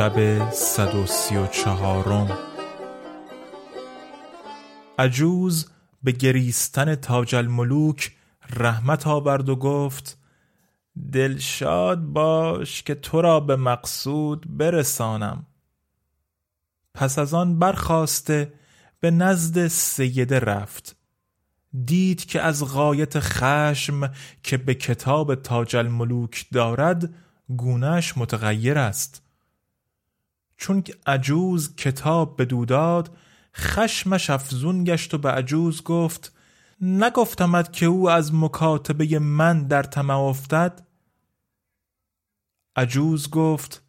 [0.00, 2.38] شب صد و سی و چهارم.
[4.98, 5.70] عجوز
[6.02, 8.12] به گریستن تاج الملوک
[8.50, 10.18] رحمت آورد و گفت
[11.12, 15.46] دلشاد باش که تو را به مقصود برسانم.
[16.94, 18.52] پس از آن برخواسته
[19.00, 20.96] به نزد سیده رفت.
[21.84, 24.12] دید که از غایت خشم
[24.42, 27.14] که به کتاب تاج الملوک دارد
[27.56, 29.29] گونهش متغیر است.
[30.60, 33.16] چون عجوز کتاب به دوداد
[33.56, 36.32] خشمش افزون گشت و به عجوز گفت
[36.80, 40.86] نگفتمد که او از مکاتبه من در طمع افتد؟
[42.76, 43.82] عجوز گفت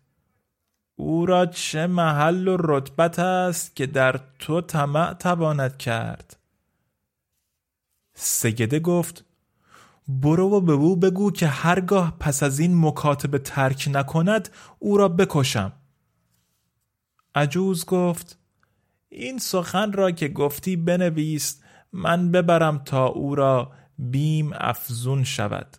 [0.95, 6.37] او را چه محل و رتبت است که در تو طمع تواند کرد؟
[8.13, 9.25] سیده گفت
[10.07, 14.49] برو و به او بگو که هرگاه پس از این مکاتبه ترک نکند
[14.79, 15.71] او را بکشم.
[17.35, 18.37] عجوز گفت
[19.09, 21.61] این سخن را که گفتی بنویس
[21.93, 25.77] من ببرم تا او را بیم افزون شود.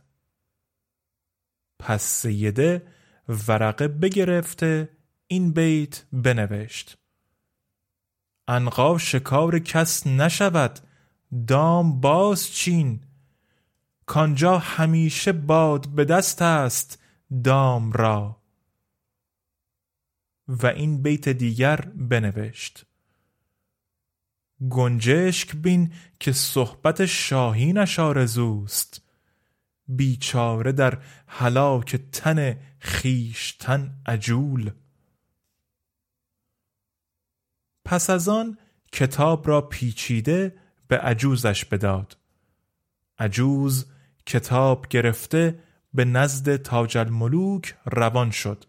[1.78, 2.86] پس سیده
[3.48, 4.88] ورقه بگرفته
[5.26, 6.98] این بیت بنوشت.
[8.48, 10.78] انقا شکار کس نشود
[11.46, 13.00] دام باز چین.
[14.06, 17.02] کانجا همیشه باد به دست است
[17.44, 18.41] دام را.
[20.52, 22.86] و این بیت دیگر بنوشت.
[24.70, 29.02] گنجشک بین که صحبت شاهینش آرزوست
[29.88, 34.70] بیچاره در هلاک تن خیشتن عجول.
[37.84, 38.58] پس از آن
[38.92, 40.58] کتاب را پیچیده
[40.88, 42.16] به عجوزش بداد.
[43.18, 43.86] عجوز
[44.26, 45.62] کتاب گرفته
[45.94, 48.64] به نزد تاج الملوک روان شد.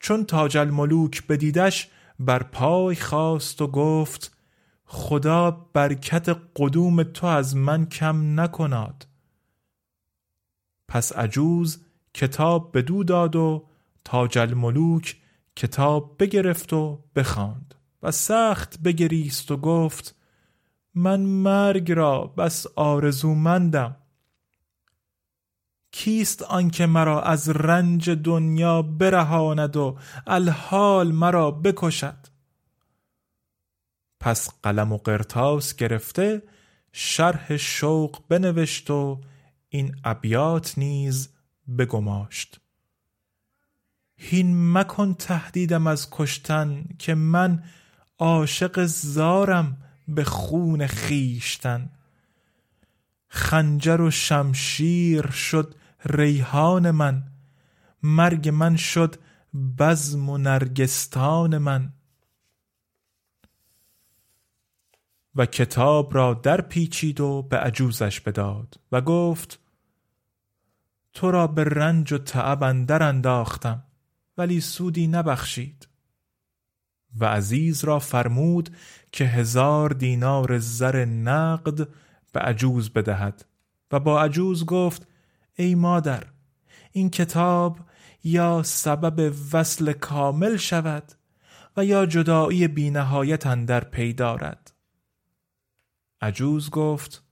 [0.00, 1.88] چون تاج الملوک بدیدش
[2.18, 4.36] بر پای خواست و گفت
[4.84, 9.06] خدا برکت قدوم تو از من کم نکناد
[10.88, 11.84] پس عجوز
[12.14, 13.66] کتاب بدو داد و
[14.04, 15.16] تاج الملوک
[15.56, 20.14] کتاب بگرفت و بخواند و سخت بگریست و گفت
[20.94, 23.96] من مرگ را بس آرزومندم.
[25.92, 32.16] کیست آنکه مرا از رنج دنیا برهاند و الحال مرا بکشد؟
[34.20, 36.42] پس قلم و قرتاس گرفته
[36.92, 39.20] شرح شوق بنوشت و
[39.68, 41.28] این ابیات نیز
[41.78, 42.60] بگماشت.
[44.16, 47.62] هین مکن تهدیدم از کشتن که من
[48.18, 49.76] عاشق زارم
[50.08, 51.90] به خون خیشتن
[53.28, 57.22] خنجر و شمشیر شد ریحان من.
[58.02, 59.16] مرگ من شد
[59.78, 61.92] بزم و نرگستان من.
[65.34, 69.60] و کتاب را در پیچید و به عجوزش بداد و گفت
[71.12, 73.82] تو را به رنج و تعب اندر انداختم
[74.38, 75.88] ولی سودی نبخشید.
[77.18, 78.76] و عزیز را فرمود
[79.12, 81.88] که هزار دینار زر نقد
[82.32, 83.44] به عجوز بدهد.
[83.92, 85.06] و با عجوز گفت
[85.60, 86.24] ای مادر
[86.92, 87.78] این کتاب
[88.24, 91.12] یا سبب وصل کامل شود
[91.76, 94.72] و یا جدایی بینهایت اندر پی دارد.
[96.20, 97.22] عجوز گفت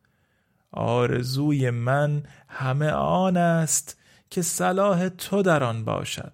[0.70, 4.00] آرزوی من همه آن است
[4.30, 6.32] که صلاح تو در آن باشد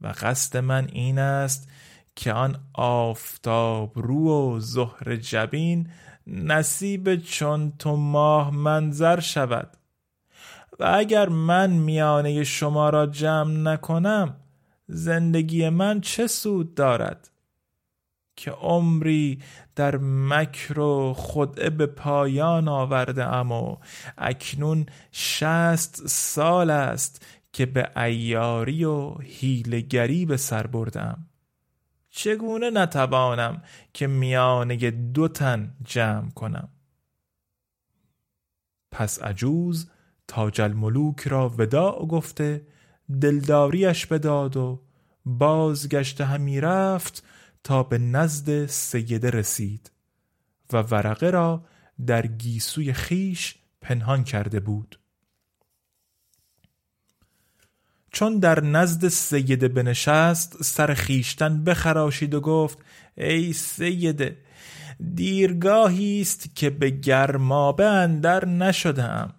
[0.00, 1.68] و قصد من این است
[2.16, 5.90] که آن آفتاب رو و زهر جبین
[6.26, 9.76] نصیب چون تو ماه منظر شود.
[10.80, 14.36] و اگر من میانه شما را جمع نکنم
[14.86, 17.30] زندگی من چه سود دارد؟
[18.36, 19.42] که عمری
[19.76, 23.76] در مکر و خدعه به پایان آورده ام و
[24.18, 31.26] اکنون شست سال است که به ایاری و هیلگری به سر بردم.
[32.10, 33.62] چگونه نتوانم
[33.92, 36.68] که میانه دو تن جمع کنم؟
[38.90, 39.90] پس عجوز
[40.28, 42.66] تاج الملوک را وداع گفته
[43.20, 44.82] دلداریش بداد و
[45.24, 47.24] بازگشت همی رفت
[47.64, 49.90] تا به نزد سیده رسید
[50.72, 51.64] و ورقه را
[52.06, 55.00] در گیسوی خیش پنهان کرده بود.
[58.10, 62.78] چون در نزد سیده بنشست سر خیشتن بخراشید و گفت
[63.16, 64.36] ای سیده
[65.14, 69.34] دیرگاهی است که به گرمابه اندر نشدم.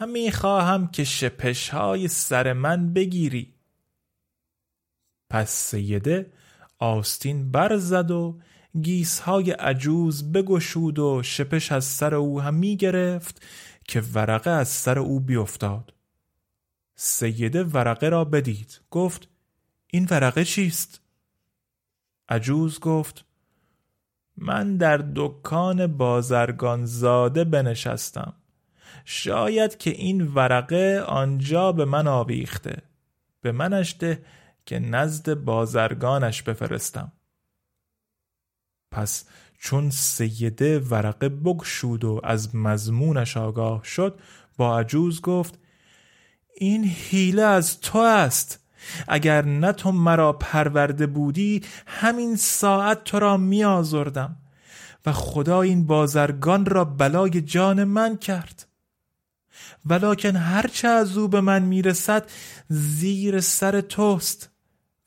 [0.00, 3.54] همی خواهم که شپش های سر من بگیری.
[5.30, 6.32] پس سیده
[6.78, 8.38] آستین برزد و
[8.82, 13.42] گیس های عجوز بگشود و شپش از سر او همی گرفت
[13.84, 15.94] که ورقه از سر او بیفتاد.
[16.94, 18.80] سیده ورقه را بدید.
[18.90, 19.28] گفت
[19.86, 21.00] این ورقه چیست؟
[22.28, 23.24] عجوز گفت
[24.36, 28.39] من در دکان بازرگان زاده بنشستم.
[29.04, 32.82] شاید که این ورقه آنجا به من آویخته.
[33.40, 34.22] به منش ده
[34.66, 37.12] که نزد بازرگانش بفرستم.
[38.90, 39.24] پس
[39.58, 44.20] چون سیده ورقه بگشود و از مضمونش آگاه شد
[44.56, 45.58] با عجوز گفت
[46.56, 48.60] این حیله از تو است.
[49.08, 54.36] اگر نه تو مرا پرورده بودی همین ساعت تو را می آزردم.
[55.06, 58.66] و خدا این بازرگان را بلای جان من کرد.
[59.86, 62.30] ولیکن هرچه از او به من می‌رسد
[62.68, 64.50] زیر سر توست.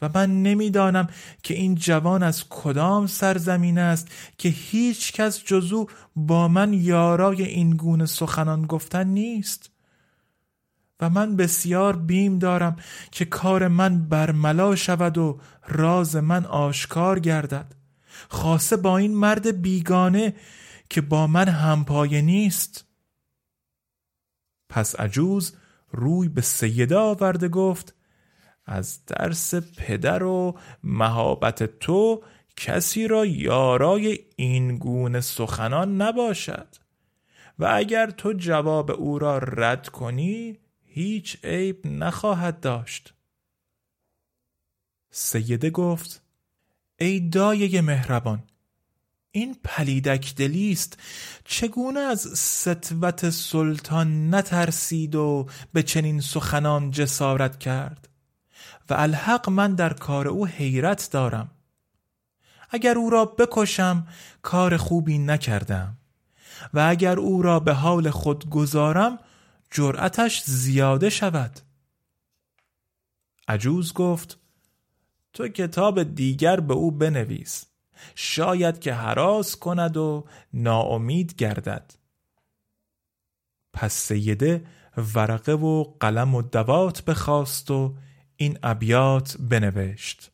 [0.01, 1.07] و من نمی‌دانم
[1.44, 4.07] که این جوان از کدام سرزمین است
[4.38, 9.69] که هیچ کس جزو با من یارای این گونه سخنان گفتن نیست.
[11.00, 12.75] و من بسیار بیم دارم
[13.12, 17.75] که کار من برملا شود و راز من آشکار گردد.
[18.30, 20.33] خاصه با این مرد بیگانه
[20.89, 22.86] که با من همپایه نیست.
[24.73, 25.55] پس عجوز
[25.91, 27.95] روی به سیده آورده گفت
[28.65, 32.23] از درس پدر و مهابت تو
[32.57, 36.68] کسی را یارای این گونه سخنان نباشد.
[37.59, 43.13] و اگر تو جواب او را رد کنی هیچ عیب نخواهد داشت.
[45.11, 46.21] سیده گفت
[46.97, 48.44] ای دایه مهربان
[49.35, 50.99] این پلیدک دلیست
[51.45, 58.09] چگونه از سطوت سلطان نترسید و به چنین سخنان جسارت کرد؟
[58.90, 61.52] و الحق من در کار او حیرت دارم.
[62.69, 64.07] اگر او را بکشم
[64.42, 65.97] کار خوبی نکردم.
[66.73, 69.19] و اگر او را به حال خود گذارم
[69.71, 71.59] جرأتش زیاده شود.
[73.47, 74.37] عجوز گفت
[75.33, 77.72] تو کتاب دیگر به او بنویس.
[78.16, 81.94] شاید که حراس کند و ناامید گردد.
[83.74, 84.66] پس سیده
[85.16, 87.95] ورقه و قلم و دوات بخواست و
[88.36, 90.31] این ابیات بنوشت.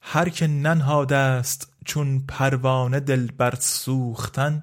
[0.00, 4.62] هر که ننهاده است چون پروانه دل بر سوختن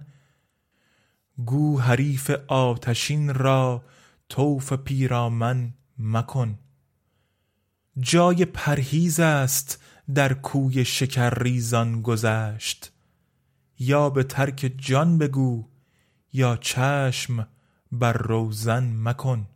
[1.46, 3.84] گو حریف آتشین را
[4.30, 6.60] توف پیرامن مکن.
[8.00, 9.84] جای پرهیز است
[10.16, 12.92] در کوی شکرریزان گذشت.
[13.80, 15.70] یا به ترک جان بگو
[16.34, 17.48] یا چشم
[17.92, 19.48] بر روزن مکن.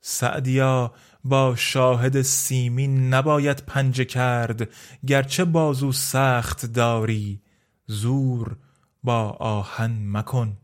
[0.00, 0.94] سعدیا
[1.24, 4.68] با شاهد سیمین نباید پنجه کرد
[5.06, 7.42] گرچه بازو سخت داری
[7.86, 8.56] زور
[9.02, 10.56] با آهن مکن.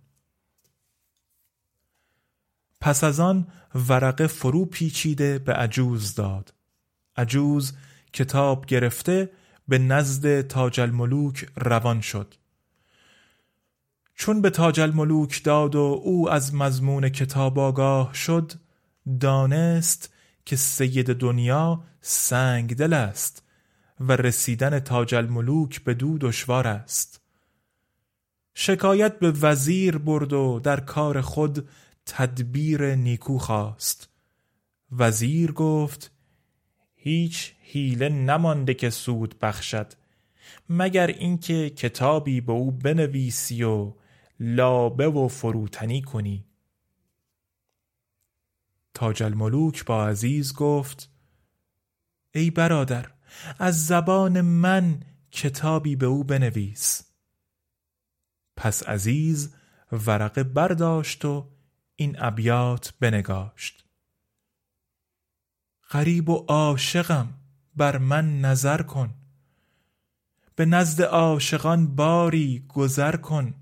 [2.81, 3.47] پس از آن
[3.89, 6.55] ورقه فرو پیچیده به عجوز داد.
[7.17, 7.73] عجوز
[8.15, 9.31] کتاب گرفته
[9.69, 12.35] به نزد تاج الملوک روان شد.
[14.15, 18.53] چون به تاج الملوک داد و او از مضمون کتاب آگاه شد
[19.21, 20.13] دانست
[20.45, 23.43] که سید دنیا سنگ دل است
[24.01, 27.21] و رسیدن تاج الملوک به دو دشوار است.
[28.55, 31.69] شکایت به وزیر برد و در کار خود
[32.07, 34.09] تدبیر نیکو خواست.
[34.93, 36.14] وزیر گفت
[37.07, 39.93] هیچ حیله نمانده که سود بخشد
[40.69, 43.93] مگر اینکه کتابی به او بنویسی و
[44.41, 46.45] لابه و فروتنی کنی.
[48.95, 51.11] تاج الملوک با عزیز گفت
[52.35, 53.11] ای برادر
[53.59, 57.03] از زبان من کتابی به او بنویس.
[58.57, 59.55] پس عزیز
[59.93, 61.51] ورقه برداشت و
[61.97, 63.84] این ابیات بنگاشت.
[65.95, 67.29] غریب و عاشقم
[67.77, 69.15] بر من نظر کن.
[70.57, 73.55] به نزد عاشقان باری گذر کن.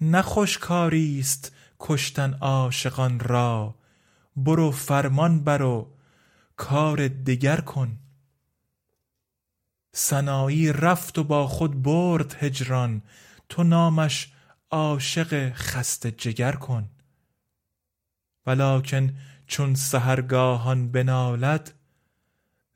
[0.00, 3.74] نخوش کاری است کشتن عاشقان را
[4.36, 5.92] برو فرمان برو
[6.56, 7.98] کار دگر کن.
[9.92, 13.02] سنایی رفت و با خود برد هجران
[13.48, 14.32] تو نامش
[14.70, 16.88] عاشق خست جگر کن.
[18.46, 19.14] ولکن
[19.50, 21.74] چون سهرگاهان بنالد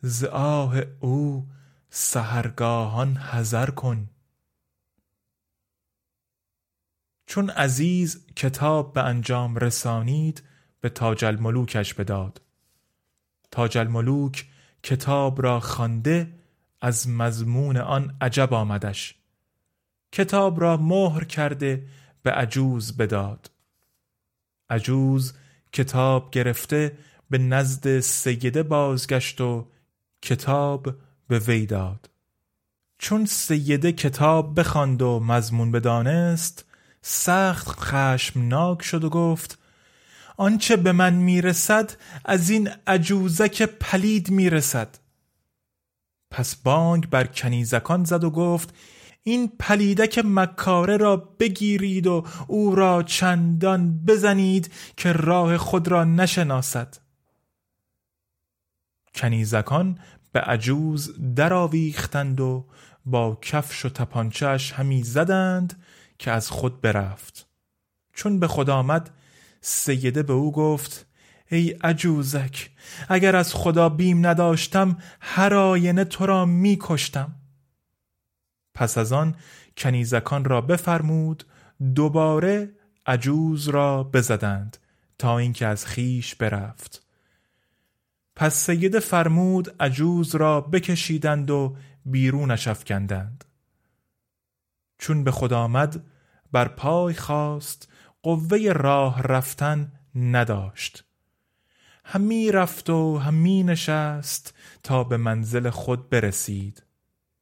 [0.02, 1.48] ز آه او
[1.90, 4.10] سهرگاهان حذر کن.
[7.26, 10.42] چون عزیز کتاب به انجام رسانید
[10.80, 12.42] به تاج الملوکش بداد.
[13.50, 14.46] تاج الملوک
[14.82, 16.34] کتاب را خوانده
[16.80, 19.14] از مضمون آن عجب آمدش.
[20.12, 21.88] کتاب را مهر کرده
[22.22, 23.50] به عجوز بداد.
[24.70, 25.34] عجوز
[25.74, 26.98] کتاب گرفته
[27.30, 29.66] به نزد سیده بازگشت و
[30.22, 30.94] کتاب
[31.28, 32.10] به وی داد.
[32.98, 36.64] چون سیده کتاب بخواند و مضمون بدانست
[37.02, 39.58] سخت خشمناک شد و گفت
[40.36, 41.92] آنچه به من می‌رسد
[42.24, 44.98] از این عجوزک پلید می‌رسد.
[46.30, 48.74] پس بانگ بر کنیزکان زد و گفت
[49.26, 56.96] این پلیدک مکاره را بگیرید و او را چندان بزنید که راه خود را نشناسد.
[59.14, 59.98] کنیزکان
[60.32, 62.66] به عجوز درآویختند و
[63.06, 65.82] با کفش و تپانچهش همی زدند
[66.18, 67.46] که از خود برفت.
[68.14, 69.10] چون به خود آمد
[69.60, 71.06] سیده به او گفت
[71.50, 72.70] ای عجوزک
[73.08, 77.34] اگر از خدا بیم نداشتم هر آینه تو را می کشتم.
[78.74, 79.34] پس از آن
[79.76, 81.44] کنیزکان را بفرمود
[81.94, 82.70] دوباره
[83.06, 84.76] عجوز را بزدند
[85.18, 87.02] تا اینکه از خیش برفت.
[88.36, 91.76] پس سید فرمود عجوز را بکشیدند و
[92.06, 93.44] بیرونش افکندند
[94.98, 96.04] چون به خود آمد
[96.52, 97.88] بر پای خواست
[98.22, 101.04] قوه راه رفتن نداشت.
[102.04, 106.83] همی رفت و همی نشست تا به منزل خود برسید.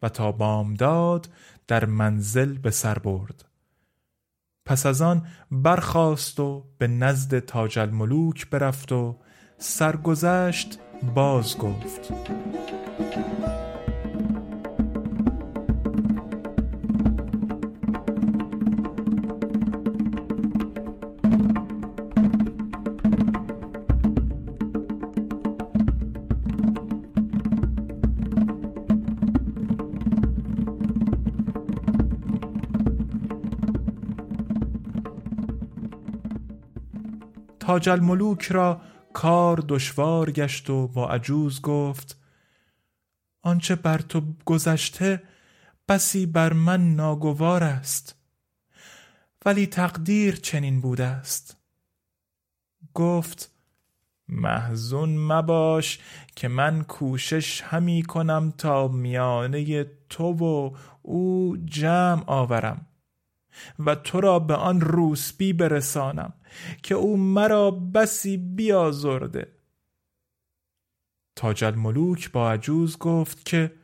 [0.03, 1.29] و تا بامداد
[1.67, 3.45] در منزل به سر برد.
[4.67, 9.17] پس از آن برخاست و به نزد تاج الملوک برفت و
[9.59, 10.79] سرگذشت
[11.15, 12.13] باز گفت
[37.63, 38.81] تاج الملوک را
[39.13, 42.19] کار دشوار گشت و با عجوز گفت
[43.43, 45.23] آنچه بر تو گذشته
[45.89, 48.17] بسی بر من ناگوار است
[49.45, 51.57] ولی تقدیر چنین بوده است.
[52.95, 53.51] گفت
[54.29, 55.99] محزون مباش
[56.37, 62.87] که من کوشش همی کنم تا میانه تو و او جمع آورم
[63.79, 66.33] و تو را به آن روسبی برسانم.
[66.83, 69.53] که او مرا بسی بیازرده.
[71.37, 73.75] تاج الملوک با عجوز گفت که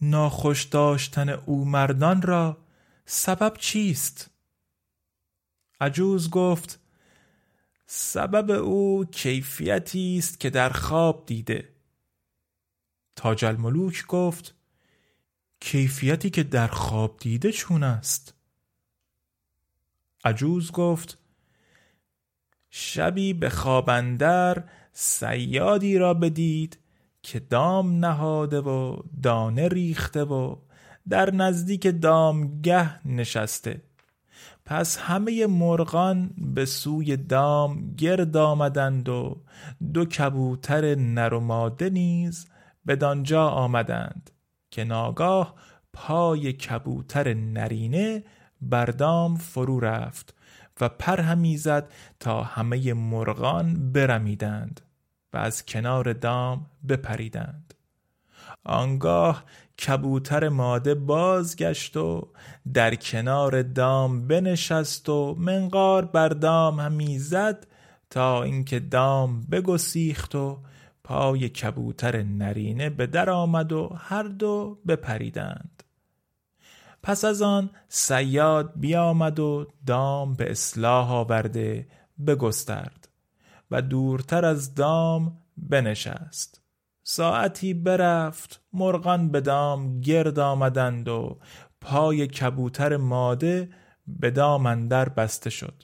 [0.00, 2.58] ناخوش داشتن او مردان را
[3.06, 4.30] سبب چیست؟
[5.80, 6.80] عجوز گفت
[7.86, 11.68] سبب او کیفیتی است که در خواب دیده.
[13.16, 14.54] تاج الملوک گفت
[15.60, 18.34] کیفیتی که در خواب دیده چون است؟
[20.24, 21.18] عجوز گفت
[22.74, 26.78] شبی به خوابندر سیادی را بدید
[27.22, 30.56] که دام نهاده و دانه ریخته و
[31.08, 33.82] در نزدیک دامگه نشسته.
[34.64, 39.42] پس همه مرغان به سوی دام گرد آمدند و
[39.92, 42.46] دو کبوتر نر و ماده نیز
[42.86, 44.30] بدانجا آمدند
[44.70, 45.54] که ناگاه
[45.92, 48.24] پای کبوتر نرینه
[48.60, 50.34] بر دام فرو رفت
[50.80, 54.80] و پر همی زد تا همه مرغان برمیدند
[55.32, 57.74] و از کنار دام بپریدند.
[58.64, 59.44] آنگاه
[59.86, 62.28] کبوتر ماده بازگشت و
[62.74, 67.66] در کنار دام بنشست و منقار بر دام همی زد
[68.10, 70.58] تا اینکه دام بگسیخت و
[71.04, 75.81] پای کبوتر نرینه به در آمد و هر دو بپریدند.
[77.02, 81.88] پس از آن سیاد بیامد و دام به اصلاح آورده
[82.26, 83.08] بگسترد
[83.70, 86.62] و دورتر از دام بنشست.
[87.02, 91.38] ساعتی برفت مرغان به دام گرد آمدند و
[91.80, 93.68] پای کبوتر ماده
[94.06, 95.82] به دام اندر بسته شد.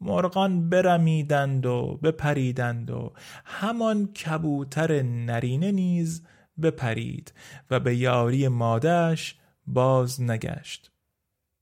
[0.00, 3.12] مرغان برمیدند و بپریدند و
[3.44, 6.22] همان کبوتر نرینه نیز
[6.62, 7.32] بپرید
[7.70, 9.37] و به یاری مادهش
[9.72, 10.90] باز نگشت.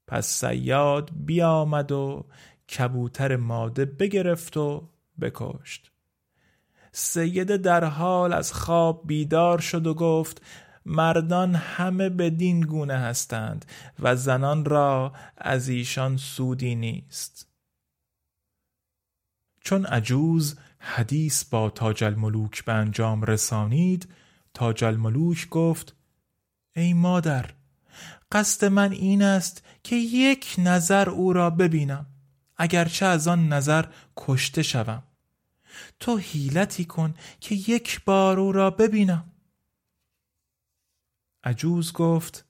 [0.06, 2.26] پس سیاد بیامد و
[2.78, 4.88] کبوتر ماده بگرفت و
[5.20, 5.90] بکشت.
[6.92, 10.42] سیده در حال از خواب بیدار شد و گفت
[10.86, 13.64] مردان همه بدین گونه هستند
[13.98, 17.48] و زنان را از ایشان سودی نیست.
[19.60, 24.08] چون عجوز حدیث با تاج الملوک به انجام رسانید
[24.54, 25.96] تاج الملوک گفت
[26.76, 27.50] ای مادر
[28.32, 32.06] قصد من این است که یک نظر او را ببینم
[32.56, 33.84] اگرچه از آن نظر
[34.16, 35.02] کشته شوم.
[36.00, 39.32] تو حیلتی کن که یک بار او را ببینم.
[41.44, 42.44] عجوز گفت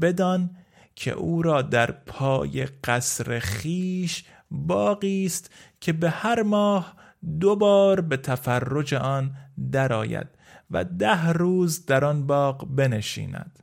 [0.00, 0.56] بدان
[0.94, 5.50] که او را در پای قصر خیش باقی است
[5.80, 6.96] که به هر ماه
[7.40, 9.36] دو بار به تفرج آن
[9.72, 10.28] درآید
[10.70, 13.61] و ده روز در آن باغ بنشیند.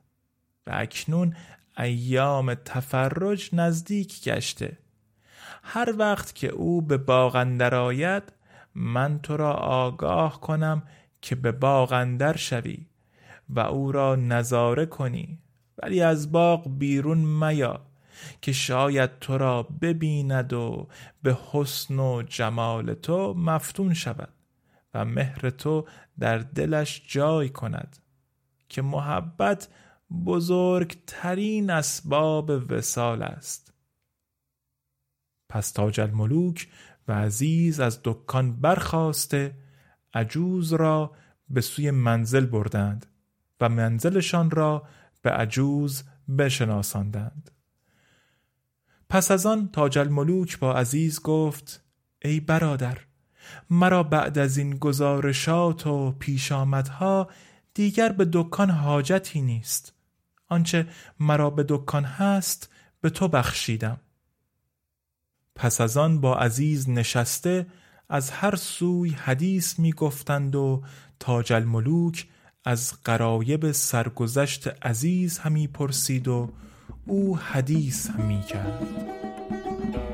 [0.71, 1.35] اکنون
[1.77, 4.77] ایام تفرج نزدیک گشته.
[5.63, 8.23] هر وقت که او به باغ اندر آید
[8.75, 10.83] من تو را آگاه کنم
[11.21, 12.85] که به باغ اندر شوی
[13.49, 15.39] و او را نظاره کنی.
[15.83, 17.85] ولی از باغ بیرون میا
[18.41, 20.87] که شاید تو را ببیند و
[21.23, 24.33] به حسن و جمال تو مفتون شود
[24.93, 25.85] و مهر تو
[26.19, 27.97] در دلش جای کند.
[28.69, 29.67] که محبت
[30.25, 33.73] بزرگترین اسباب وسال است.
[35.49, 36.67] پس تاج الملوک
[37.07, 39.55] و عزیز از دکان برخواسته
[40.13, 41.11] عجوز را
[41.49, 43.05] به سوی منزل بردند
[43.61, 44.87] و منزلشان را
[45.21, 46.03] به عجوز
[46.37, 47.51] بشناساندند.
[49.09, 51.83] پس از آن تاج الملوک با عزیز گفت
[52.21, 52.97] ای برادر
[53.69, 57.29] مرا بعد از این گزارشات و پیشامدها
[57.73, 59.98] دیگر به دکان حاجتی نیست.
[60.49, 60.87] آنچه
[61.19, 62.69] مرا به دکان هست
[63.01, 63.99] به تو بخشیدم.
[65.55, 67.65] پس از آن با عزیز نشسته
[68.09, 70.83] از هر سوی حدیث می گفتند و
[71.19, 72.27] تاج الملوک
[72.65, 76.51] از قرایب سرگذشت عزیز همی پرسید و
[77.05, 80.08] او حدیث همی کرد.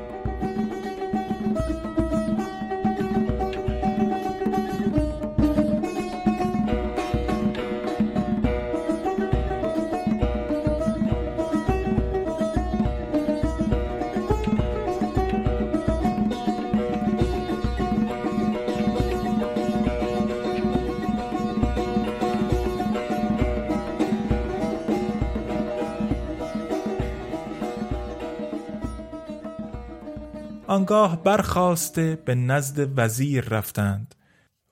[30.86, 34.14] آنگاه برخواسته به نزد وزیر رفتند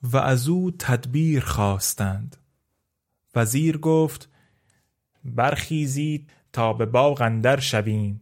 [0.02, 2.36] و از او تدبیر خواستند.
[3.34, 4.28] وزیر گفت
[5.24, 8.20] برخیزید تا به باغ اندر شویم.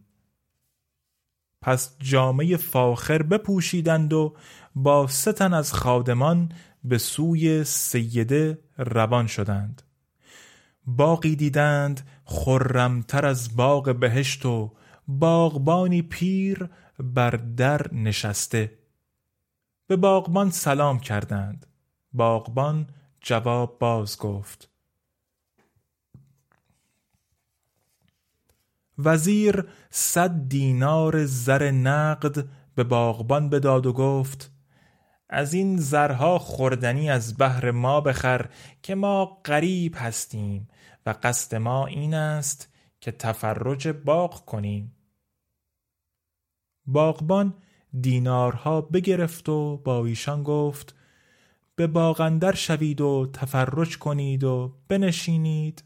[1.61, 4.35] پس جامعه فاخر بپوشیدند و
[4.75, 6.51] با ستن از خادمان
[6.83, 9.81] به سوی سیده روان شدند.
[10.85, 14.71] باقی دیدند خرمتر از باغ بهشت و
[15.07, 18.77] باغبانی پیر بر در نشسته.
[19.87, 21.65] به باغبان سلام کردند.
[22.13, 22.87] باغبان
[23.21, 24.69] جواب باز گفت.
[28.97, 34.51] وزیر صد دینار زر نقد به باغبان بداد و گفت
[35.29, 38.49] از این زرها خوردنی از بهر ما بخر
[38.81, 40.67] که ما غریب هستیم
[41.05, 42.69] و قصد ما این است
[43.01, 44.95] که تفرج باغ کنیم.
[46.85, 47.53] باغبان
[48.01, 50.95] دینارها بگرفت و با ایشان گفت
[51.75, 55.83] به باغندر شوید و تفرج کنید و بنشینید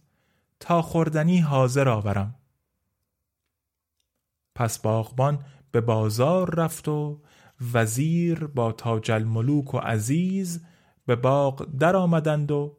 [0.59, 2.35] تا خوردنی حاضر آورم.
[4.55, 7.21] پس باغبان به بازار رفت و
[7.73, 10.65] وزیر با تاج الملوک و عزیز
[11.05, 12.77] به باغ در آمدند و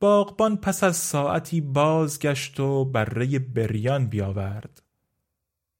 [0.00, 4.82] باغبان پس از ساعتی بازگشت و بره بریان بیاورد.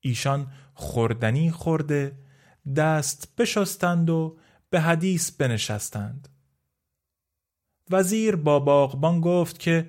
[0.01, 0.47] ایشان
[0.79, 2.19] خوردنی خورده
[2.77, 4.39] دست بشستند و
[4.71, 6.29] به حدیث بنشستند.
[7.91, 9.89] وزیر با باغبان گفت که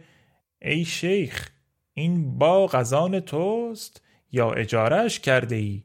[0.61, 1.49] ای شیخ
[1.93, 5.83] این باغ از آن توست یا اجارش کرده ای؟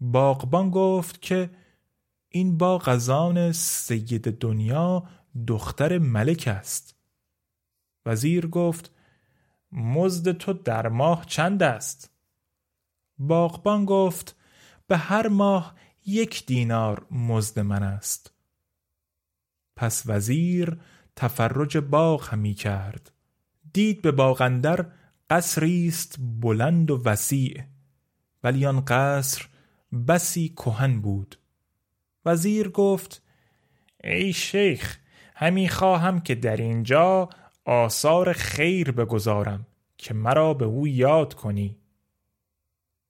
[0.00, 1.50] باغبان گفت که
[2.28, 5.08] این باغ از آن سید دنیا
[5.46, 6.96] دختر ملک است.
[8.06, 8.94] وزیر گفت
[9.72, 12.17] مزد تو در ماه چند است؟
[13.18, 14.36] باغبان گفت
[14.86, 15.74] به هر ماه
[16.06, 18.32] یک دینار مزد من است.
[19.76, 20.78] پس وزیر
[21.16, 23.12] تفرج باغ همی کرد.
[23.72, 24.86] دید به باغندر
[25.30, 27.62] قصری است بلند و وسیع
[28.44, 29.48] ولی آن قصر
[30.08, 31.38] بسی کهن بود.
[32.24, 33.22] وزیر گفت
[34.04, 34.98] ای شیخ
[35.34, 37.28] همی خواهم که در اینجا
[37.64, 39.66] آثار خیر بگذارم
[39.98, 41.76] که مرا به او یاد کنی.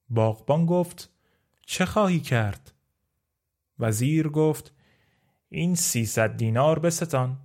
[0.09, 1.09] باغبان گفت
[1.65, 2.73] چه خواهی کرد؟
[3.79, 4.73] وزیر گفت
[5.49, 7.37] این سیصد دینار بستان.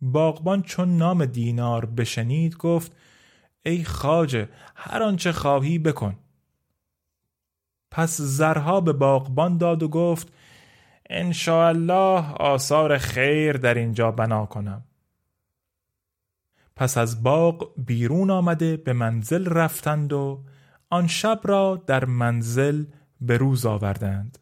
[0.00, 2.96] باغبان چون نام دینار بشنید گفت
[3.62, 6.16] ای خاجه هر آنچه خواهی بکن.
[7.90, 10.32] پس زرها به باغبان داد و گفت
[11.46, 14.84] الله آثار خیر در اینجا بنا کنم.
[16.76, 20.44] پس از باغ بیرون آمده به منزل رفتند و
[20.90, 22.84] آن شب را در منزل
[23.20, 24.38] به روز آوردند.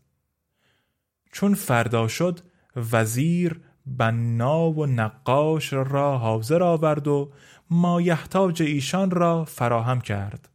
[1.33, 2.41] چون فردا شد
[2.77, 7.33] وزیر بنا و نقاش را حاضر آورد و
[7.71, 10.49] مایحتاج ایشان را فراهم کرد.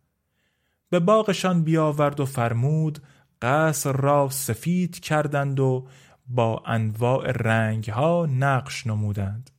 [0.90, 3.00] به باغشان بیاورد و فرمود
[3.42, 5.88] قصر را سفید کردند و
[6.28, 9.50] با انواع رنگ ها نقش نمودند.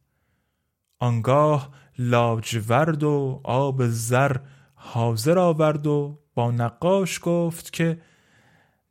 [0.98, 4.36] آنگاه لاجورد و آب زر
[4.74, 7.98] حاضر آورد و با نقاش گفت که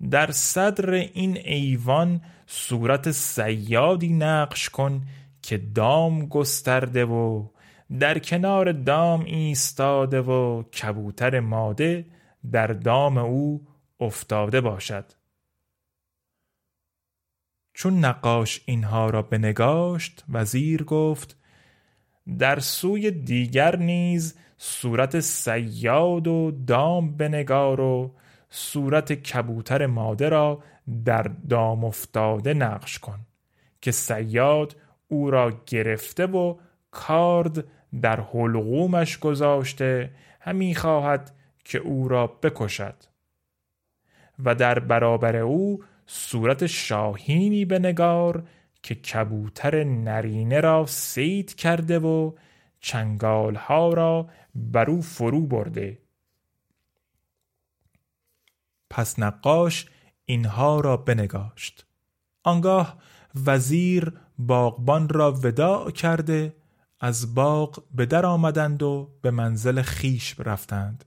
[0.09, 5.01] در صدر این ایوان صورت سیادی نقش کن
[5.41, 7.47] که دام گسترده و
[7.99, 12.05] در کنار دام ایستاده و کبوتر ماده
[12.51, 13.67] در دام او
[13.99, 15.05] افتاده باشد.
[17.73, 21.37] چون نقاش اینها را بنگاشت وزیر گفت
[22.39, 28.11] در سوی دیگر نیز صورت سیاد و دام بنگار و
[28.49, 30.63] صورت کبوتر ماده را
[31.05, 33.19] در دام افتاده نقش کن
[33.81, 34.75] که سیاد
[35.07, 36.55] او را گرفته و
[36.91, 37.63] کارد
[38.01, 41.31] در حلقومش گذاشته همی خواهد
[41.63, 42.95] که او را بکشد.
[44.45, 48.43] و در برابر او صورت شاهینی بنگار
[48.83, 52.31] که کبوتر نرینه را سید کرده و
[52.83, 55.99] چنگالها را بر او فرو برده.
[58.89, 59.85] پس نقاش
[60.25, 61.85] اینها را بنگاشت.
[62.43, 62.97] آنگاه
[63.45, 66.55] وزیر باغبان را وداع کرده
[66.99, 71.05] از باغ به در آمدند و به منزل خیش رفتند.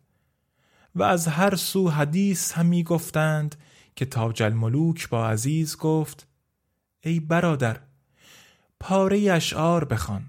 [0.95, 3.57] و از هر سو حدیث همی گفتند
[3.97, 6.27] که تاج الملوک با عزیز گفت
[7.01, 7.81] ای برادر
[8.81, 10.25] پاره اشعار بخوان.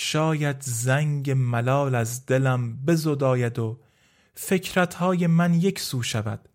[0.00, 3.80] شاید زنگ ملال از دلم بزداید و
[4.34, 6.48] فکرتهای من یک سو شود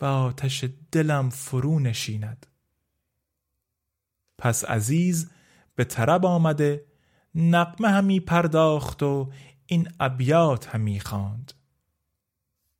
[0.00, 2.46] و آتش دلم فرو نشیند.
[4.38, 5.30] پس عزیز
[5.74, 6.84] به طرب آمده
[7.34, 9.30] نقمه همی پرداخت و
[9.66, 11.52] این ابیات همی خواند.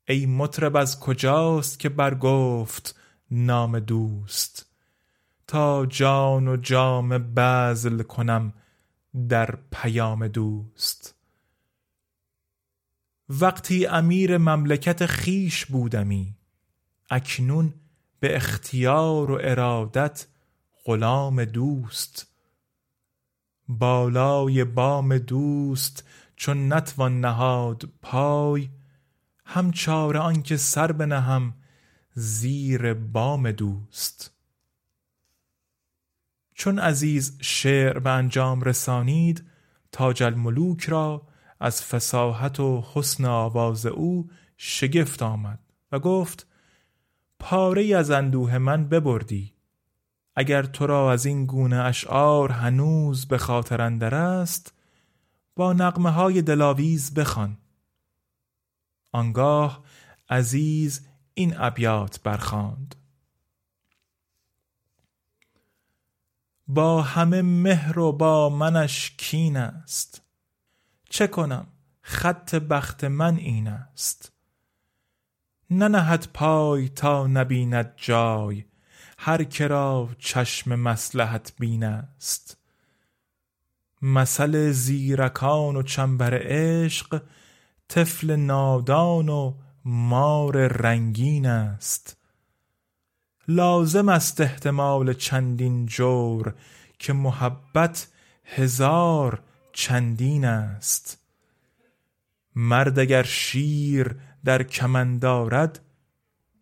[0.09, 2.99] ای مطرب از کجاست که برگفت
[3.31, 4.67] نام دوست؟
[5.47, 8.53] تا جان و جام بذل کنم
[9.29, 11.15] در پیام دوست.
[13.29, 16.37] وقتی امیر مملکت خیش بودمی
[17.11, 17.75] اکنون
[18.21, 20.27] به اختیار و ارادت
[20.85, 22.27] غلام دوست.
[23.69, 26.05] بالای بام دوست
[26.37, 28.69] چون نتوان نهاد پای
[29.45, 31.55] هم چاره آنکه سر بنهم
[32.15, 34.36] زیر بام دوست.
[36.57, 39.45] چون عزیز شعر به انجام رسانید
[39.92, 41.27] تاج الملوک را
[41.61, 45.59] از فساحت و حسن آواز او شگفت آمد
[45.92, 46.47] و گفت
[47.38, 49.53] پاره از اندوه من ببردی.
[50.37, 54.75] اگر تو را از این گونه اشعار هنوز به خاطر اندر است
[55.57, 57.57] با نقمه های دلاویز بخوان.
[59.12, 59.83] آنگاه
[60.29, 62.95] عزیز این ابیات برخاند.
[66.69, 70.23] با همه مهر و با منش کین است.
[71.11, 71.67] چه کنم؟
[72.03, 74.33] خط بخت من این است.
[75.71, 78.65] ننهد پای تا نبیند جای.
[79.19, 82.59] هر کرا چشم مسلحت بین است.
[84.03, 87.23] مثل زیرکان و چنبر عشق
[87.89, 92.16] طفل نادان و مار رنگین است.
[93.49, 96.55] لازم است احتمال چندین جور
[96.99, 98.09] که محبت
[98.45, 101.19] هزار چندین است.
[102.57, 105.81] مرد اگر شیر در کمند دارد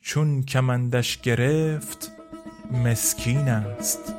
[0.00, 2.12] چون کمندش گرفت
[2.84, 4.14] مسکین است.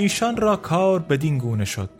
[0.00, 1.90] ایشان را کار بدین گونه شد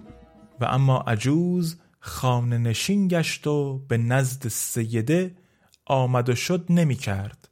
[0.61, 5.37] و اما عجوز خانه نشین گشت و به نزد سیده
[5.87, 7.49] آمد و شد نمی کرد.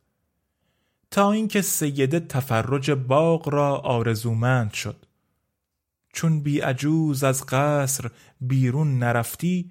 [1.10, 5.06] تا اینکه سیده تفرج باغ را آرزومند شد.
[6.12, 9.70] چون بی عجوز از قصر بیرون نرفتی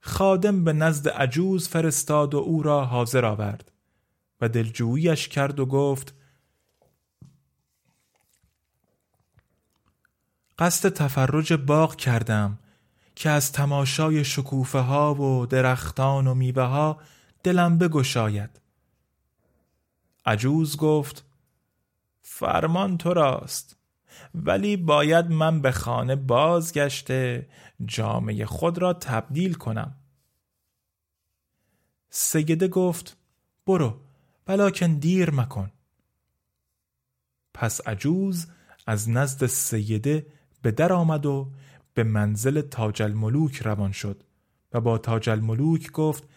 [0.00, 3.72] خادم به نزد عجوز فرستاد و او را حاضر آورد
[4.40, 6.14] و دلجوییش کرد و گفت
[10.58, 12.58] قصد تفرج باغ کردم
[13.14, 17.00] که از تماشای شکوفه ها و درختان و میوه ها
[17.42, 18.60] دلم بگشاید.
[20.26, 21.24] عجوز گفت
[22.22, 23.76] فرمان تو راست
[24.34, 27.48] ولی باید من به خانه بازگشته
[27.86, 29.94] جامعه خود را تبدیل کنم.
[32.10, 33.16] سیده گفت
[33.66, 34.00] برو
[34.46, 35.70] ولیکن دیر مکن.
[37.54, 38.46] پس عجوز
[38.86, 40.26] از نزد سیده
[40.62, 41.50] به در آمد و
[41.94, 44.22] به منزل تاج الملوک روان شد
[44.72, 46.28] و با تاج الملوک گفت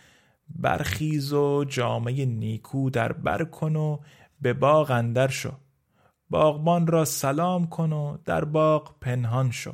[0.56, 4.00] برخیز و جامعه نیکو در بر کن و
[4.42, 5.52] به باغ اندر شو.
[6.30, 9.74] باغبان را سلام کن و در باغ پنهان شو.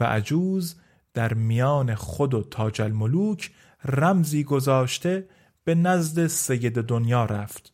[0.00, 0.76] و عجوز
[1.14, 3.50] در میان خود و تاج الملوک
[3.84, 5.28] رمزی گذاشته
[5.64, 7.72] به نزد سید دنیا رفت.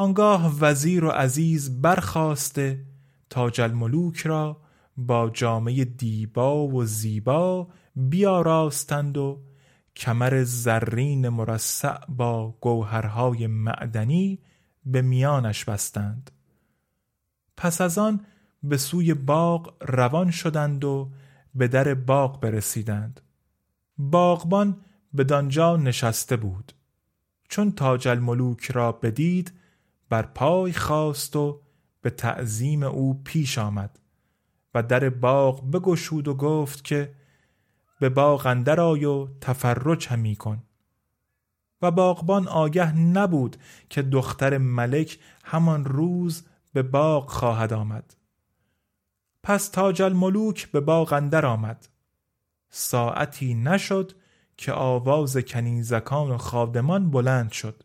[0.00, 2.84] آنگاه وزیر و عزیز برخواسته
[3.30, 4.60] تاج الملوک را
[4.96, 9.40] با جامعه دیبا و زیبا بیاراستند و
[9.96, 14.38] کمر زرین مرصع با گوهرهای معدنی
[14.84, 16.30] به میانش بستند.
[17.56, 18.20] پس از آن
[18.62, 21.10] به سوی باغ روان شدند و
[21.54, 23.20] به در باغ برسیدند.
[23.98, 24.80] باغبان
[25.14, 26.72] به دانجا نشسته بود.
[27.48, 29.57] چون تاج الملوک را بدید
[30.08, 31.60] بر پای خواست و
[32.00, 33.98] به تعظیم او پیش آمد
[34.74, 37.14] و در باغ بگشود و گفت که
[38.00, 40.62] به باغ اندر آی و تفرج همی کن.
[41.82, 43.56] و باغبان آگه نبود
[43.90, 48.16] که دختر ملک همان روز به باغ خواهد آمد.
[49.42, 51.88] پس تاج الملوک به باغ اندر آمد.
[52.70, 54.12] ساعتی نشد
[54.56, 57.82] که آواز کنیزکان و خادمان بلند شد.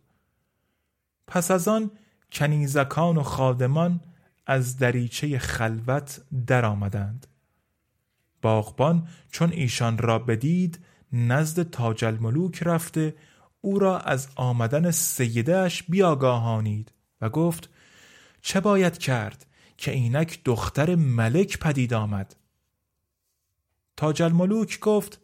[1.28, 1.92] پس از آن
[2.34, 4.02] کنیزکان و خادمان
[4.46, 7.28] از دریچه خلوت در آمدند
[8.42, 10.80] باغبان چون ایشان را بدید
[11.14, 13.16] نزد تاج الملوک رفته
[13.62, 16.92] او را از آمدن سیدهش بیاگاهانید
[17.22, 17.70] و گفت
[18.42, 19.46] چه باید کرد
[19.78, 22.36] که اینک دختر ملک پدید آمد؟
[23.98, 25.20] تاج الملوک گفت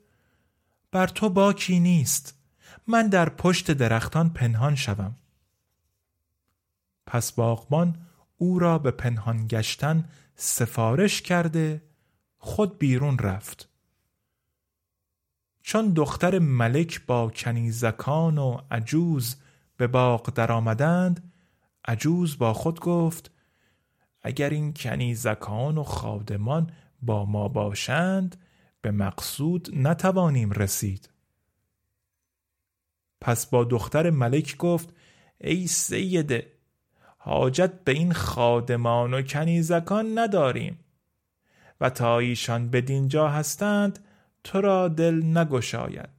[0.91, 2.35] بر تو باکی نیست
[2.87, 5.15] من در پشت درختان پنهان شوم.
[7.09, 8.05] پس باغبان
[8.37, 11.81] او را به پنهان گشتن سفارش کرده
[12.37, 13.69] خود بیرون رفت.
[15.61, 19.35] چون دختر ملک با کنیزکان و عجوز
[19.77, 21.31] به باغ درآمدند
[21.85, 23.31] عجوز با خود گفت
[24.21, 28.41] اگر این کنیزکان و خادمان با ما باشند
[28.81, 31.09] به مقصود نتوانیم رسید.
[33.21, 34.93] پس با دختر ملک گفت
[35.41, 36.58] ای سیده
[37.29, 40.79] حاجت به این خادمان و کنیزکان نداریم.
[41.81, 43.99] و تا ایشان به دینجا هستند
[44.43, 46.09] تو را دل نگشاید.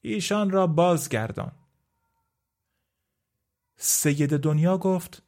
[0.00, 1.52] ایشان را بازگردان.
[3.76, 5.22] سید دنیا گفت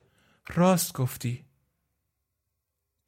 [0.49, 1.45] راست گفتی.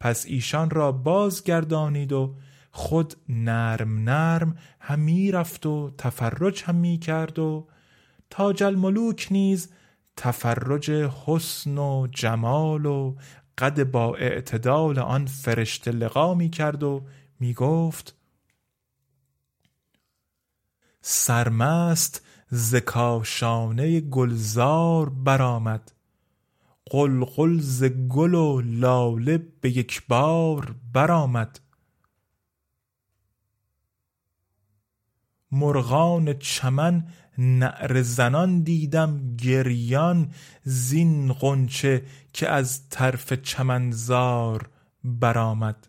[0.00, 2.34] پس ایشان را بازگردانید و
[2.70, 7.68] خود نرم نرم همی رفت و تفرج هم می کرد و
[8.30, 9.72] تاج الملوک نیز
[10.20, 10.90] تفرج
[11.26, 13.16] حسن و جمال و
[13.58, 17.04] قد با اعتدال آن فرشته لقا می کرد و
[17.40, 18.14] می گفت
[21.00, 25.92] سرمست زکاشانه گلزار برآمد.
[26.90, 31.60] قلقل ز گل و لاله به یک بار برآمد.
[35.52, 37.06] مرغان چمن
[37.38, 40.32] نعر زنان دیدم گریان
[40.62, 44.70] زین غنچه که از طرف چمنزار
[45.04, 45.88] برآمد.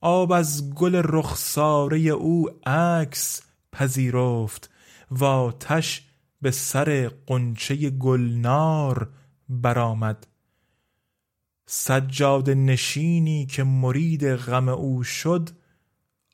[0.00, 4.70] آب از گل رخساره او عکس پذیرفت
[5.10, 6.02] و آتش
[6.42, 9.10] به سر غنچه گلنار
[9.48, 10.26] برآمد.
[11.66, 15.50] سجاد نشینی که مرید غم او شد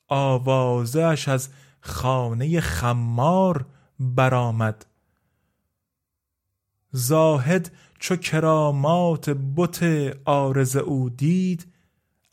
[0.07, 1.49] آوازه اش از
[1.81, 3.65] خانه خمار
[3.99, 4.85] برآمد.
[6.91, 9.83] زاهد چو کرامات بت
[10.25, 11.67] عارض او دید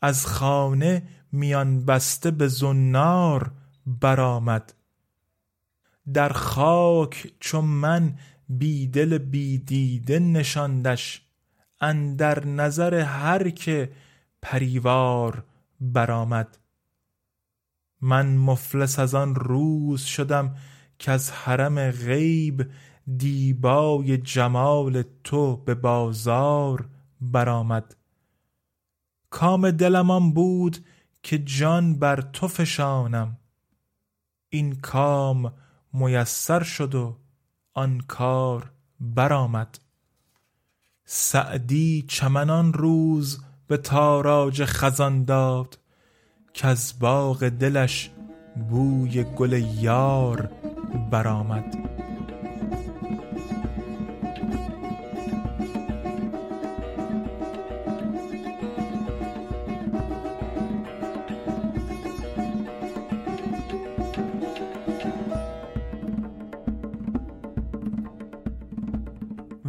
[0.01, 3.51] از خانه میان بسته به زنار
[3.85, 4.73] برآمد.
[6.13, 8.13] در خاک چو من
[8.49, 11.21] بی دل بی دیده نشاندش
[11.81, 13.91] اندر نظر هر که
[14.41, 15.43] پریوار
[15.81, 16.57] برآمد.
[18.01, 20.55] من مفلس از آن روز شدم
[20.99, 22.71] که از حرم غیب
[23.17, 26.89] دیبای جمال تو به بازار
[27.21, 27.95] برآمد.
[29.29, 30.85] کام دلم آن بود
[31.23, 33.37] که جان بر تو فشانم.
[34.49, 35.53] این کام
[35.93, 37.17] میسر شد و
[37.73, 39.79] آن کار برآمد.
[41.05, 45.78] سعدی چمنان روز به تاراج خزان داد.
[46.63, 48.09] از باغ دلش
[48.69, 50.49] بوی گل یار
[51.11, 51.75] برآمد.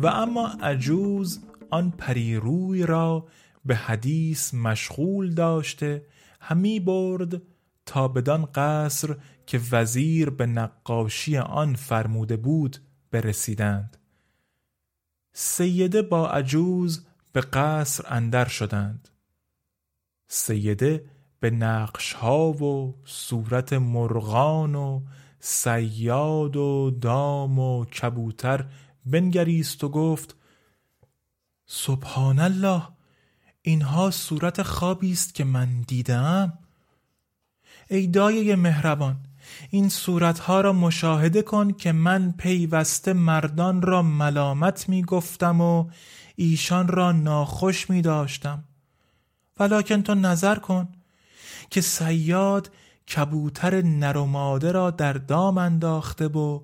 [0.02, 1.40] و اما عجوز
[1.70, 3.26] آن پریروی را
[3.64, 6.02] به حدیث مشغول داشته
[6.40, 7.42] همی برد
[7.86, 12.76] تا بدان قصر که وزیر به نقاشی آن فرموده بود
[13.10, 13.96] برسیدند.
[15.32, 19.08] سیده با عجوز به قصر اندر شدند.
[20.26, 21.04] سیده
[21.40, 25.00] به نقش ها و صورت مرغان و
[25.40, 28.66] سیاد و دام و کبوتر
[29.06, 30.36] بنگریست و گفت
[31.66, 32.82] سبحان الله!
[33.62, 36.58] اینها صورت خوابی است که من دیدم.
[37.90, 39.16] ای دایه مهربان
[39.70, 45.90] این صورتها را مشاهده کن که من پیوسته مردان را ملامت می گفتم و
[46.36, 48.64] ایشان را ناخوش می داشتم
[49.60, 50.88] ولیکن تو نظر کن
[51.70, 52.70] که سیاد
[53.16, 56.60] کبوتر نر را در دام انداخته و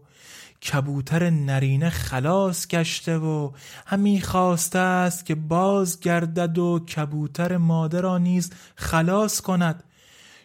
[0.72, 3.52] کبوتر نرینه خلاص گشته و
[3.87, 9.84] همی خواسته است که باز گردد و کبوتر ماده را نیز خلاص کند.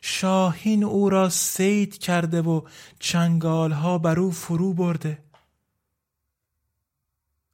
[0.01, 2.61] شاهین او را سید کرده و
[2.99, 5.17] چنگال ها بر او فرو برده.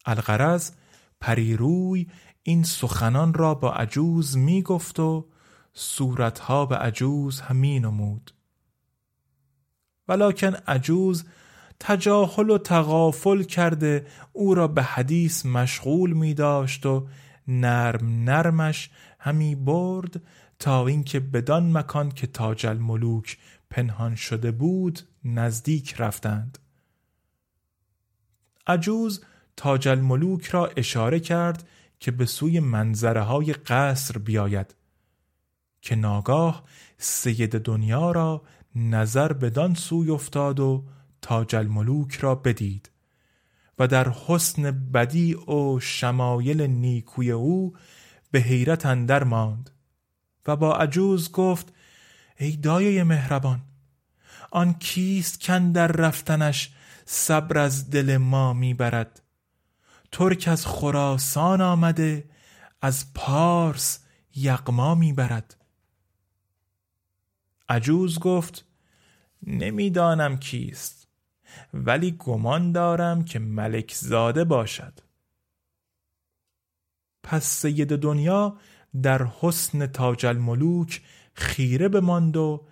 [0.06, 0.72] الغرض
[1.22, 2.08] پریروی
[2.44, 5.26] این سخنان را با عجوز می گفت و
[5.74, 8.32] صورتها به عجوز همی نمود.
[10.08, 11.24] ولیکن عجوز
[11.80, 17.08] تجاهل و تغافل کرده او را به حدیث مشغول می داشت و
[17.48, 20.22] نرم نرمش همی برد
[20.60, 23.38] تا اینکه بدان مکان که تاج الملوک
[23.70, 26.60] پنهان شده بود نزدیک رفتند.
[28.68, 29.24] عجوز
[29.58, 31.68] تاج الملوک را اشاره کرد
[32.00, 34.76] که به سوی منظره های قصر بیاید
[35.82, 36.64] که ناگاه
[36.98, 38.42] سید دنیا را
[38.76, 40.84] نظر بدان سوی افتاد و
[41.28, 42.92] تاج الملوک را بدید
[43.80, 47.76] و در حسن بدیع و شمایل نیکوی او
[48.32, 49.70] به حیرت اندر ماند
[50.46, 51.74] و با عجوز گفت
[52.38, 53.62] ای دایه مهربان
[54.52, 56.74] آن کیست کن در رفتنش
[57.06, 59.22] صبر از دل ما می‌برد؟
[60.12, 62.30] ترک از خراسان آمده
[62.82, 64.00] از پارس
[64.36, 65.56] یقما می‌برد.
[67.70, 68.66] عجوز گفت
[69.44, 70.97] نمی‌دانم کیست.
[71.74, 75.00] ولی گمان دارم که ملک زاده باشد.
[77.24, 78.58] پس سید دنیا
[79.02, 81.02] در حسن تاج الملوک
[81.34, 82.68] خیره بماند و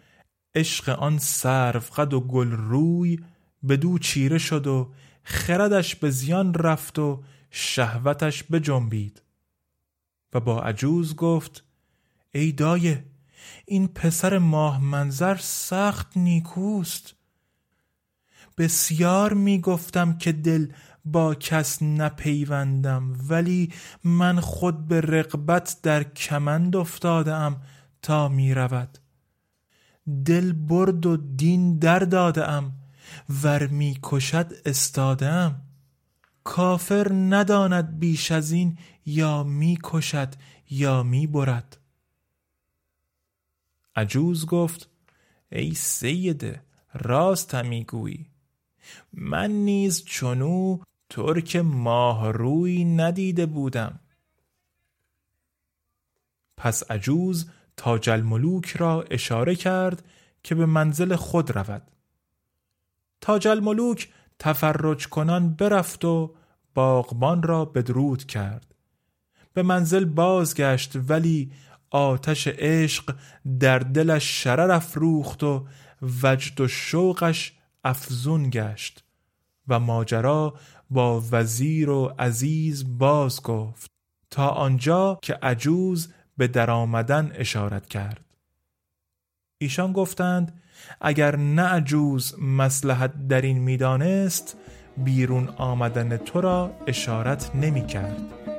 [0.55, 3.19] عشق آن سرو قد و گل روی
[3.69, 9.21] بدو چیره شد و خردش به زیان رفت و شهوتش بجنبید.
[10.33, 11.63] و با عجوز گفت
[12.31, 13.05] ای دایه
[13.65, 17.14] این پسر ماه منظر سخت نیکوست.
[18.57, 20.67] بسیار می گفتم که دل
[21.05, 27.61] با کس نپیوندم ولی من خود به رقبت در کمند افتادم
[28.01, 28.97] تا می رود
[30.25, 32.73] دل برد و دین در دادم
[33.43, 35.61] ور می کشد استادم
[36.43, 40.33] کافر نداند بیش از این یا می کشد
[40.69, 41.77] یا می برد
[43.95, 44.89] عجوز گفت
[45.51, 46.61] ای سیده
[46.93, 48.34] راست می‌گویی
[49.13, 50.79] من نیز چونو
[51.09, 53.99] ترک ماه روی ندیده بودم.
[56.57, 60.03] پس عجوز تاج الملوک را اشاره کرد
[60.43, 61.91] که به منزل خود رود.
[63.21, 64.09] تاج الملوک
[64.39, 66.35] تفرج کنان برفت و
[66.73, 68.75] باغبان را بدرود کرد.
[69.53, 71.51] به منزل بازگشت ولی
[71.89, 73.15] آتش عشق
[73.59, 75.67] در دلش شرر افروخت و
[76.23, 77.53] وجد و شوقش
[77.85, 79.03] افزون گشت
[79.67, 80.53] و ماجرا
[80.89, 83.91] با وزیر و عزیز باز گفت
[84.31, 88.25] تا آنجا که عجوز به درآمدن اشارت کرد.
[89.57, 90.61] ایشان گفتند
[91.01, 94.57] اگر نه عجوز مسلحت در این می‌دانست
[94.97, 98.54] بیرون آمدن تو را اشارت نمی کرد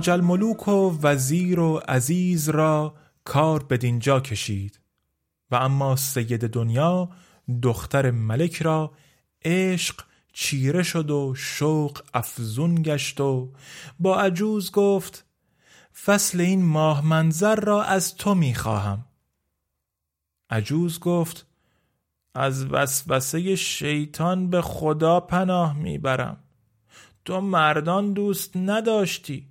[0.00, 2.94] تاج الملوک و وزیر و عزیز را
[3.24, 4.80] کار بدینجا کشید.
[5.50, 7.08] و اما سید دنیا
[7.62, 8.92] دختر ملک را
[9.44, 13.52] عشق چیره شد و شوق افزون گشت و
[13.98, 15.24] با عجوز گفت
[16.04, 19.04] فصل این ماه منظر را از تو می خواهم.
[20.50, 21.46] عجوز گفت
[22.34, 26.36] از وسوسه شیطان به خدا پناه می‌برم
[27.24, 29.50] تو مردان دوست نداشتی.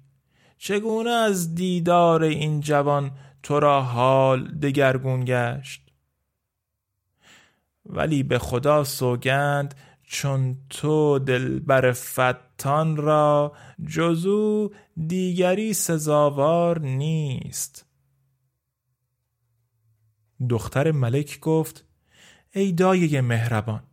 [0.61, 3.11] چگونه از دیدار این جوان
[3.43, 5.81] تو را حال دگرگون گشت؟
[7.85, 13.53] ولی به خدا سوگند چون تو دلبر فتان را
[13.87, 14.71] جزو
[15.07, 17.85] دیگری سزاوار نیست.
[20.49, 21.85] دختر ملک گفت
[22.51, 23.83] ای دایه مهربان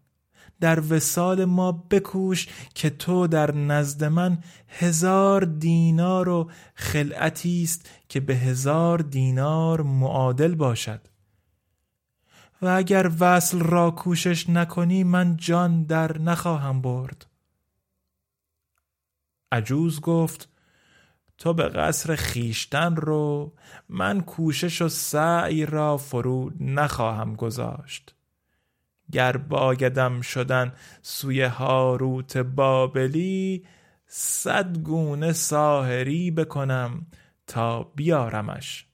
[0.61, 4.38] در وسال ما بکوش که تو در نزد من
[4.68, 11.00] هزار دینار و خلعتی است که به هزار دینار معادل باشد.
[12.62, 17.26] و اگر وصل را کوشش نکنی من جان در نخواهم برد.
[19.52, 20.48] عجوز گفت
[21.38, 23.52] تو به قصر خیشتن رو
[23.88, 28.15] من کوشش و سعی را فرو نخواهم گذاشت.
[29.12, 33.66] گر بایدم شدن سوی هاروت بابلی
[34.07, 37.07] صد گونه ساهری بکنم
[37.46, 38.86] تا بیارمش.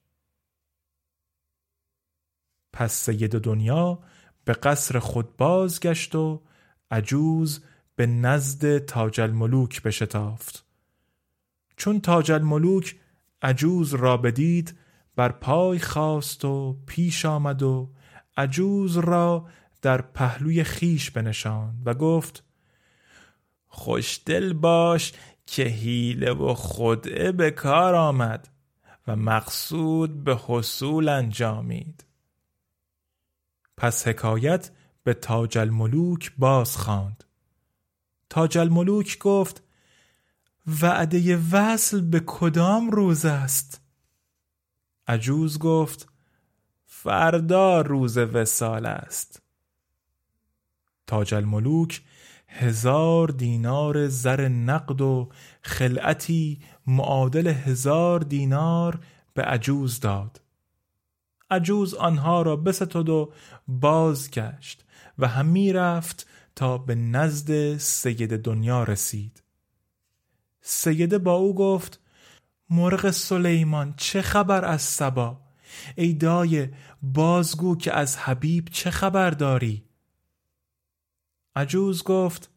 [2.72, 3.98] پس سید دنیا
[4.44, 6.42] به قصر خود بازگشت و
[6.90, 7.64] عجوز
[7.96, 10.64] به نزد تاج الملوک بشتافت.
[11.76, 12.96] چون تاج الملوک
[13.42, 14.78] عجوز را بدید
[15.16, 17.92] بر پای خواست و پیش آمد و
[18.36, 19.46] عجوز را
[19.82, 22.44] در پهلوی خیش بنشاند و گفت
[23.68, 25.12] خوشدل باش
[25.46, 28.48] که حیله و خدعه به کار آمد
[29.06, 32.04] و مقصود به حصول انجامید
[33.76, 34.70] پس حکایت
[35.04, 37.24] به تاج الملوک باز خواند.
[38.30, 39.62] تاج الملوک گفت
[40.82, 43.80] وعده وصل به کدام روز است؟
[45.08, 46.08] عجوز گفت
[46.86, 49.41] فردا روز وسال است
[51.06, 52.02] تاج الملوک
[52.48, 55.28] هزار دینار زر نقد و
[55.62, 59.00] خلعتی معادل هزار دینار
[59.34, 60.40] به عجوز داد.
[61.50, 63.32] عجوز آنها را بستد و
[63.68, 64.84] بازگشت
[65.18, 66.26] و همی رفت
[66.56, 69.42] تا به نزد سید دنیا رسید.
[70.60, 72.00] سیده با او گفت
[72.70, 75.40] مرغ سلیمان چه خبر از سبا
[75.96, 76.68] ای دای
[77.02, 79.84] بازگو که از حبیب چه خبر داری؟
[81.56, 82.50] عجوز گفت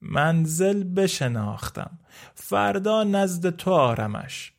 [0.00, 1.98] منزل بشناختم.
[2.34, 4.52] فردا نزد تو آرمش.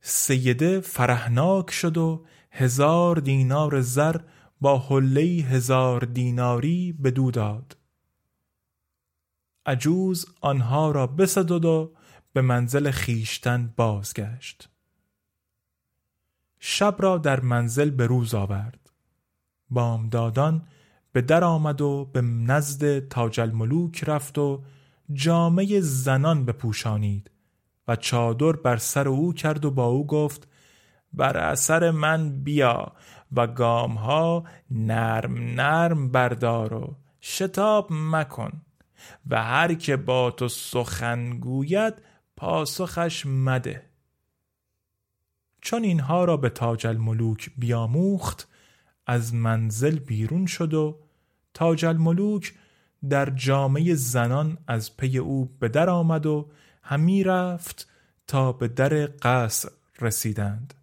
[0.00, 4.16] سیده فرهناک شد و هزار دینار زر
[4.60, 7.76] با حله هزار دیناری به داد.
[9.66, 11.94] عجوز آنها را بسدد و
[12.32, 14.68] به منزل خیشتن بازگشت.
[16.58, 18.90] شب را در منزل به روز آورد.
[19.70, 20.68] بامدادان
[21.16, 24.62] به در آمد و به نزد تاج الملوک رفت و
[25.12, 27.30] جامعه زنان بپوشانید
[27.88, 30.48] و چادر بر سر او کرد و با او گفت
[31.12, 32.92] بر اثر من بیا
[33.32, 38.52] و گامها نرم نرم بردار و شتاب مکن
[39.26, 41.94] و هر که با تو سخن گوید
[42.36, 43.82] پاسخش مده.
[45.60, 48.48] چون اینها را به تاج الملوک بیاموخت
[49.06, 51.05] از منزل بیرون شد و
[51.56, 52.54] تاج الملوک
[53.08, 56.48] در جامعه زنان از پی او به در آمد و
[56.82, 57.88] همی رفت
[58.26, 59.68] تا به در قصر
[60.00, 60.74] رسیدند.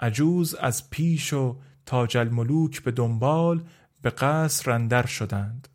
[0.00, 3.64] عجوز از پیش و تاج الملوک به دنبال
[4.02, 5.68] به قصر اندر شدند.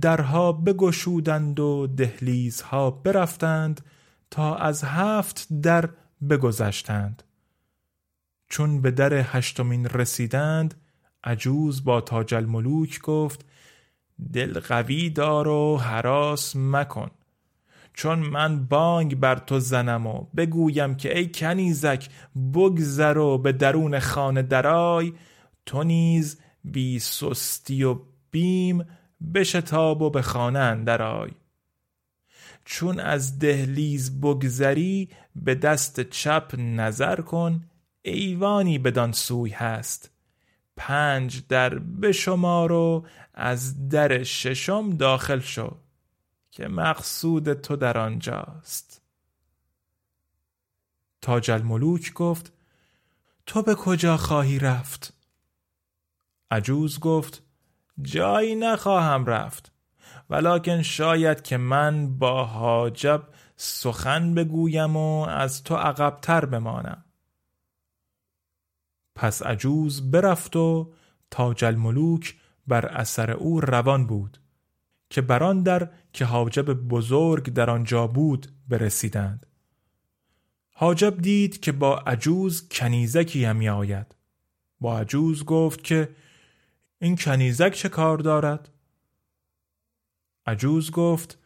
[0.00, 3.80] درها بگشودند و دهلیزها برفتند
[4.30, 5.88] تا از هفت در
[6.30, 7.22] بگذشتند.
[8.48, 10.74] چون به در هشتمین رسیدند
[11.24, 13.44] عجوز با تاج الملوک گفت
[14.32, 17.10] دل قوی دار و حراس مکن
[17.94, 22.08] چون من بانگ بر تو زنم و بگویم که ای کنیزک
[22.54, 25.12] بگذر و به درون خانه درای
[25.66, 27.98] تو نیز بی سستی و
[28.30, 28.84] بیم
[29.34, 31.30] بشتاب و به خانه اندرای
[32.64, 37.64] چون از دهلیز بگذری به دست چپ نظر کن
[38.02, 40.13] ایوانی بدان سوی هست.
[40.76, 45.76] پنج در بشمار و از در ششم داخل شو
[46.50, 49.02] که مقصود تو در آنجاست.
[51.22, 52.52] تاج الملوک گفت
[53.46, 55.14] تو به کجا خواهی رفت؟
[56.50, 57.42] عجوز گفت
[58.02, 59.72] جایی نخواهم رفت
[60.30, 63.22] ولکن شاید که من با حاجب
[63.56, 67.03] سخن بگویم و از تو عقبتر بمانم.
[69.14, 70.92] پس عجوز برفت و
[71.30, 72.34] تاج الملوک
[72.66, 74.38] بر اثر او روان بود
[75.10, 79.46] که بران در که حاجب بزرگ در آنجا بود برسیدند
[80.70, 84.14] حاجب دید که با عجوز کنیزکی همی آید
[84.80, 86.08] با عجوز گفت که
[86.98, 88.70] این کنیزک چه کار دارد؟
[90.46, 91.38] عجوز گفت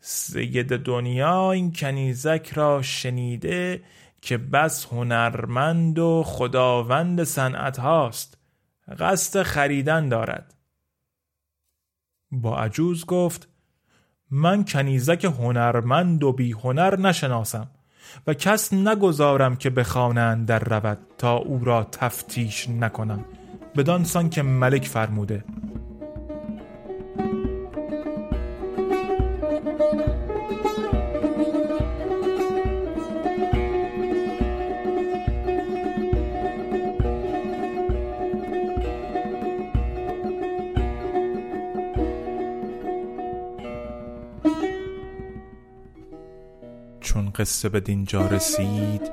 [0.00, 3.82] سید دنیا این کنیزک را شنیده
[4.26, 8.38] که بس هنرمند و خداوند صنعت هاست
[8.98, 10.54] قصد خریدن دارد.
[12.30, 13.48] با عجوز گفت
[14.30, 17.70] من کنیزک هنرمند و بی هنر نشناسم
[18.26, 23.24] و کس نگذارم که بخوانند در رود تا او را تفتیش نکنم
[23.76, 25.44] بدان سان که ملک فرموده.
[47.35, 49.11] قصه به دینجا رسید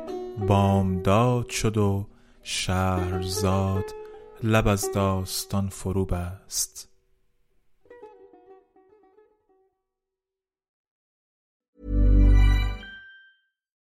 [0.48, 2.06] بامداد شد و
[2.42, 3.84] شهرزاد
[4.42, 6.88] لب از داستان فرو بست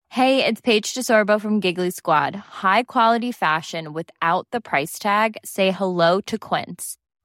[0.09, 2.35] Hey, it's Paige DeSorbo from Giggly Squad.
[2.63, 5.35] High quality fashion without the price tag.
[5.43, 6.95] Say hello to Quince.